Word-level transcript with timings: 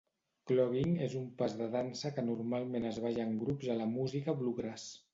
Clogging 0.51 0.95
és 1.07 1.13
un 1.19 1.27
pas 1.41 1.53
de 1.59 1.69
dansa 1.77 2.13
que 2.17 2.25
normalment 2.31 2.91
es 2.95 3.01
balla 3.07 3.29
en 3.31 3.39
grups 3.47 3.73
a 3.77 3.81
la 3.85 3.91
música 3.97 4.41
bluegrass. 4.45 4.93